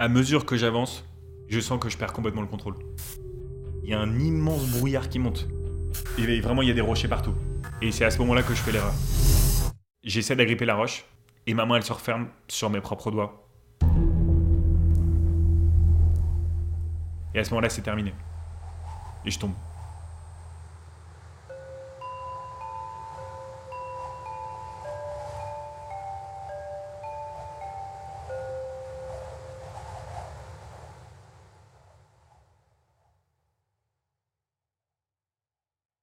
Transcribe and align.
À 0.00 0.08
mesure 0.08 0.46
que 0.46 0.56
j'avance, 0.56 1.04
je 1.48 1.60
sens 1.60 1.78
que 1.78 1.90
je 1.90 1.98
perds 1.98 2.14
complètement 2.14 2.40
le 2.40 2.46
contrôle. 2.46 2.74
Il 3.84 3.90
y 3.90 3.92
a 3.92 4.00
un 4.00 4.18
immense 4.18 4.66
brouillard 4.70 5.10
qui 5.10 5.18
monte. 5.18 5.46
Et 6.16 6.40
vraiment, 6.40 6.62
il 6.62 6.68
y 6.68 6.70
a 6.70 6.74
des 6.74 6.80
rochers 6.80 7.06
partout. 7.06 7.34
Et 7.82 7.92
c'est 7.92 8.06
à 8.06 8.10
ce 8.10 8.18
moment-là 8.20 8.42
que 8.42 8.54
je 8.54 8.62
fais 8.62 8.72
l'erreur. 8.72 8.94
J'essaie 10.02 10.34
d'agripper 10.34 10.64
la 10.64 10.74
roche, 10.74 11.04
et 11.46 11.52
ma 11.52 11.66
main, 11.66 11.76
elle 11.76 11.82
se 11.82 11.92
referme 11.92 12.28
sur 12.48 12.70
mes 12.70 12.80
propres 12.80 13.10
doigts. 13.10 13.46
Et 17.34 17.38
à 17.38 17.44
ce 17.44 17.50
moment-là, 17.50 17.68
c'est 17.68 17.82
terminé. 17.82 18.14
Et 19.26 19.30
je 19.30 19.38
tombe. 19.38 19.52